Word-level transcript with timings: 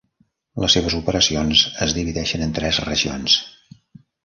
Les 0.63 0.71
seves 0.75 0.95
operacions 0.99 1.61
es 1.87 1.95
divideixen 1.99 2.47
en 2.47 2.57
tres 2.59 2.83
regions. 2.91 3.39